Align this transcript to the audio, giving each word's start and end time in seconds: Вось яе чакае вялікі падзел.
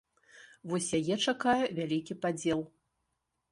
Вось 0.71 0.87
яе 0.99 1.17
чакае 1.25 1.63
вялікі 1.81 2.19
падзел. 2.25 2.67